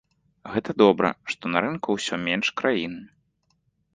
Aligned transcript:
Гэта 0.53 0.71
добра, 0.83 1.09
што 1.33 1.51
на 1.55 1.61
рынку 1.65 1.97
ўсё 1.97 2.15
менш 2.25 2.47
краін. 2.61 2.93